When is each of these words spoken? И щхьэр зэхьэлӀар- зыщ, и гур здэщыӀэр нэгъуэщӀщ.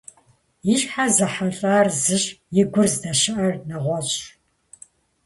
И 0.73 0.75
щхьэр 0.79 1.09
зэхьэлӀар- 1.15 1.87
зыщ, 2.01 2.25
и 2.61 2.63
гур 2.71 2.87
здэщыӀэр 2.93 3.53
нэгъуэщӀщ. 3.67 4.19